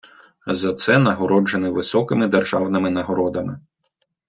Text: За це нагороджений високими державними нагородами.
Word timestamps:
За 0.47 0.73
це 0.73 0.99
нагороджений 0.99 1.71
високими 1.71 2.27
державними 2.27 2.89
нагородами. 2.89 3.59